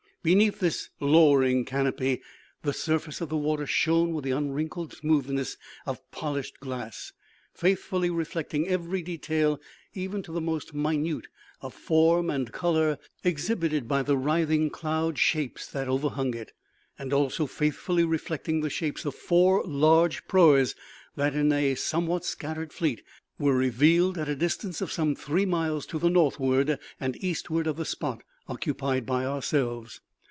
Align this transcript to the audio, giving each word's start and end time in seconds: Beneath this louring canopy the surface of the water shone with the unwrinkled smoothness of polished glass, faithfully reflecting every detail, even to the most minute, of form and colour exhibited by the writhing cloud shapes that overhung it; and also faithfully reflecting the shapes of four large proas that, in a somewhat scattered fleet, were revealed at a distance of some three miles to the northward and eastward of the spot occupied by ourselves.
Beneath 0.23 0.59
this 0.59 0.91
louring 0.99 1.65
canopy 1.65 2.21
the 2.61 2.73
surface 2.73 3.21
of 3.21 3.29
the 3.29 3.35
water 3.37 3.65
shone 3.65 4.13
with 4.13 4.23
the 4.23 4.29
unwrinkled 4.29 4.93
smoothness 4.93 5.57
of 5.87 5.99
polished 6.11 6.59
glass, 6.59 7.11
faithfully 7.55 8.11
reflecting 8.11 8.67
every 8.67 9.01
detail, 9.01 9.59
even 9.95 10.21
to 10.21 10.31
the 10.31 10.39
most 10.39 10.75
minute, 10.75 11.25
of 11.61 11.73
form 11.73 12.29
and 12.29 12.51
colour 12.53 12.99
exhibited 13.23 13.87
by 13.87 14.03
the 14.03 14.15
writhing 14.15 14.69
cloud 14.69 15.17
shapes 15.17 15.65
that 15.65 15.87
overhung 15.87 16.35
it; 16.35 16.51
and 16.99 17.13
also 17.13 17.47
faithfully 17.47 18.03
reflecting 18.03 18.61
the 18.61 18.69
shapes 18.69 19.05
of 19.05 19.15
four 19.15 19.63
large 19.65 20.27
proas 20.27 20.75
that, 21.15 21.33
in 21.33 21.51
a 21.51 21.73
somewhat 21.73 22.23
scattered 22.23 22.71
fleet, 22.71 23.01
were 23.39 23.55
revealed 23.57 24.19
at 24.19 24.29
a 24.29 24.35
distance 24.35 24.81
of 24.81 24.91
some 24.91 25.15
three 25.15 25.47
miles 25.47 25.83
to 25.87 25.97
the 25.97 26.11
northward 26.11 26.77
and 26.99 27.15
eastward 27.23 27.65
of 27.65 27.75
the 27.75 27.83
spot 27.85 28.21
occupied 28.47 29.03
by 29.03 29.25
ourselves. 29.25 29.99